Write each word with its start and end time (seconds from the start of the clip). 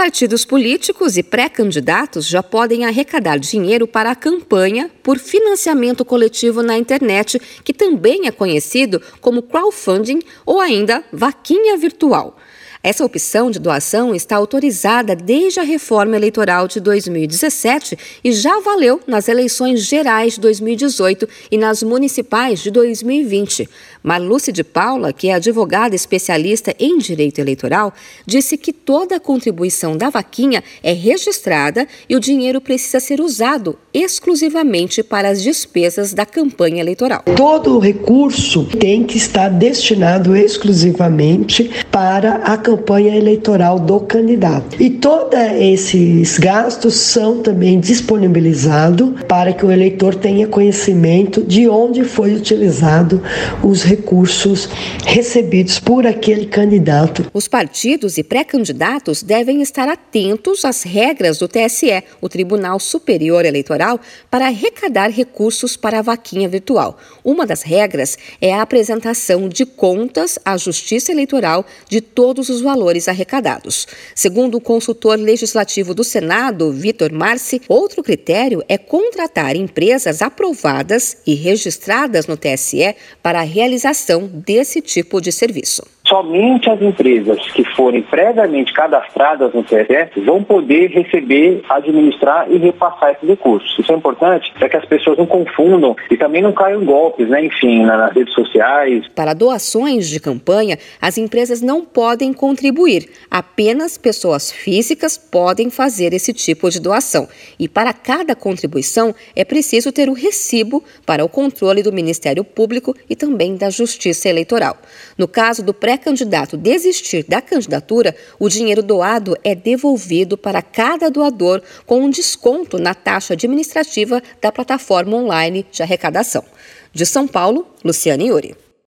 Partidos 0.00 0.44
políticos 0.46 1.16
e 1.16 1.22
pré-candidatos 1.22 2.26
já 2.26 2.42
podem 2.42 2.86
arrecadar 2.86 3.38
dinheiro 3.38 3.86
para 3.86 4.10
a 4.10 4.14
campanha 4.14 4.90
por 5.02 5.18
financiamento 5.18 6.04
coletivo 6.04 6.62
na 6.62 6.78
internet, 6.78 7.38
que 7.62 7.74
também 7.74 8.26
é 8.26 8.30
conhecido 8.30 9.02
como 9.20 9.42
crowdfunding 9.42 10.20
ou 10.46 10.60
ainda 10.60 11.04
vaquinha 11.12 11.76
virtual. 11.76 12.36
Essa 12.82 13.04
opção 13.04 13.50
de 13.50 13.58
doação 13.58 14.14
está 14.14 14.36
autorizada 14.36 15.14
desde 15.14 15.60
a 15.60 15.62
reforma 15.62 16.16
eleitoral 16.16 16.66
de 16.66 16.80
2017 16.80 17.98
e 18.24 18.32
já 18.32 18.58
valeu 18.60 19.02
nas 19.06 19.28
eleições 19.28 19.84
gerais 19.84 20.36
de 20.36 20.40
2018 20.40 21.28
e 21.50 21.58
nas 21.58 21.82
municipais 21.82 22.60
de 22.60 22.70
2020. 22.70 23.68
Marluce 24.02 24.50
de 24.50 24.64
Paula, 24.64 25.12
que 25.12 25.28
é 25.28 25.34
advogada 25.34 25.94
especialista 25.94 26.74
em 26.78 26.96
direito 26.96 27.38
eleitoral, 27.38 27.92
disse 28.24 28.56
que 28.56 28.72
toda 28.72 29.16
a 29.16 29.20
contribuição 29.20 29.94
da 29.94 30.08
vaquinha 30.08 30.64
é 30.82 30.94
registrada 30.94 31.86
e 32.08 32.16
o 32.16 32.20
dinheiro 32.20 32.62
precisa 32.62 32.98
ser 32.98 33.20
usado 33.20 33.78
exclusivamente 33.92 35.02
para 35.02 35.28
as 35.28 35.42
despesas 35.42 36.14
da 36.14 36.24
campanha 36.24 36.80
eleitoral. 36.80 37.24
Todo 37.36 37.76
o 37.76 37.78
recurso 37.78 38.64
tem 38.64 39.04
que 39.04 39.18
estar 39.18 39.50
destinado 39.50 40.34
exclusivamente 40.34 41.70
para 41.90 42.36
a 42.36 42.56
campanha 42.56 42.69
campanha 42.70 43.16
eleitoral 43.16 43.80
do 43.80 43.98
candidato. 43.98 44.80
E 44.80 44.90
todos 44.90 45.38
esses 45.58 46.38
gastos 46.38 46.94
são 46.94 47.42
também 47.42 47.80
disponibilizados 47.80 49.22
para 49.26 49.52
que 49.52 49.66
o 49.66 49.72
eleitor 49.72 50.14
tenha 50.14 50.46
conhecimento 50.46 51.42
de 51.42 51.68
onde 51.68 52.04
foi 52.04 52.32
utilizado 52.32 53.20
os 53.62 53.82
recursos 53.82 54.68
recebidos 55.04 55.80
por 55.80 56.06
aquele 56.06 56.46
candidato. 56.46 57.26
Os 57.34 57.48
partidos 57.48 58.18
e 58.18 58.22
pré-candidatos 58.22 59.22
devem 59.22 59.60
estar 59.62 59.88
atentos 59.88 60.64
às 60.64 60.84
regras 60.84 61.38
do 61.38 61.48
TSE, 61.48 62.04
o 62.20 62.28
Tribunal 62.28 62.78
Superior 62.78 63.44
Eleitoral, 63.44 63.98
para 64.30 64.46
arrecadar 64.46 65.10
recursos 65.10 65.76
para 65.76 65.98
a 65.98 66.02
vaquinha 66.02 66.48
virtual. 66.48 66.96
Uma 67.24 67.44
das 67.44 67.62
regras 67.62 68.16
é 68.40 68.54
a 68.54 68.62
apresentação 68.62 69.48
de 69.48 69.66
contas 69.66 70.38
à 70.44 70.56
Justiça 70.56 71.10
Eleitoral 71.10 71.66
de 71.88 72.00
todos 72.00 72.48
os 72.48 72.59
valores 72.60 73.08
arrecadados. 73.08 73.86
Segundo 74.14 74.56
o 74.56 74.60
consultor 74.60 75.18
legislativo 75.18 75.94
do 75.94 76.04
Senado, 76.04 76.72
Vitor 76.72 77.12
Marci, 77.12 77.62
outro 77.68 78.02
critério 78.02 78.62
é 78.68 78.76
contratar 78.76 79.56
empresas 79.56 80.22
aprovadas 80.22 81.18
e 81.26 81.34
registradas 81.34 82.26
no 82.26 82.36
TSE 82.36 82.94
para 83.22 83.40
a 83.40 83.44
realização 83.44 84.26
desse 84.26 84.80
tipo 84.80 85.20
de 85.20 85.32
serviço 85.32 85.82
somente 86.10 86.68
as 86.68 86.82
empresas 86.82 87.40
que 87.52 87.64
forem 87.76 88.02
previamente 88.02 88.72
cadastradas 88.72 89.54
no 89.54 89.62
TSE 89.62 90.20
vão 90.26 90.42
poder 90.42 90.88
receber, 90.88 91.62
administrar 91.68 92.50
e 92.50 92.58
repassar 92.58 93.12
esses 93.12 93.28
recursos. 93.28 93.78
Isso 93.78 93.92
é 93.92 93.94
importante 93.94 94.52
para 94.58 94.68
que 94.68 94.76
as 94.76 94.84
pessoas 94.84 95.16
não 95.16 95.26
confundam 95.26 95.94
e 96.10 96.16
também 96.16 96.42
não 96.42 96.52
caiam 96.52 96.84
golpes, 96.84 97.28
né? 97.28 97.44
enfim, 97.44 97.84
nas 97.84 98.12
redes 98.12 98.34
sociais. 98.34 99.06
Para 99.14 99.32
doações 99.32 100.08
de 100.08 100.18
campanha, 100.18 100.76
as 101.00 101.16
empresas 101.16 101.62
não 101.62 101.84
podem 101.84 102.32
contribuir. 102.32 103.08
Apenas 103.30 103.96
pessoas 103.96 104.50
físicas 104.50 105.16
podem 105.16 105.70
fazer 105.70 106.12
esse 106.12 106.32
tipo 106.32 106.68
de 106.68 106.80
doação. 106.80 107.28
E 107.56 107.68
para 107.68 107.92
cada 107.92 108.34
contribuição 108.34 109.14
é 109.36 109.44
preciso 109.44 109.92
ter 109.92 110.08
o 110.08 110.12
recibo 110.12 110.82
para 111.06 111.24
o 111.24 111.28
controle 111.28 111.84
do 111.84 111.92
Ministério 111.92 112.42
Público 112.42 112.96
e 113.08 113.14
também 113.14 113.54
da 113.54 113.70
Justiça 113.70 114.28
Eleitoral. 114.28 114.76
No 115.16 115.28
caso 115.28 115.62
do 115.62 115.72
pré 115.72 115.99
candidato 116.00 116.56
desistir 116.56 117.24
da 117.28 117.40
candidatura, 117.40 118.16
o 118.38 118.48
dinheiro 118.48 118.82
doado 118.82 119.36
é 119.44 119.54
devolvido 119.54 120.36
para 120.36 120.62
cada 120.62 121.08
doador 121.08 121.62
com 121.86 122.00
um 122.00 122.10
desconto 122.10 122.78
na 122.78 122.94
taxa 122.94 123.34
administrativa 123.34 124.20
da 124.40 124.50
plataforma 124.50 125.16
online 125.16 125.64
de 125.70 125.82
arrecadação. 125.82 126.44
De 126.92 127.06
São 127.06 127.28
Paulo, 127.28 127.66
Luciane 127.84 128.26
Yuri. 128.26 128.69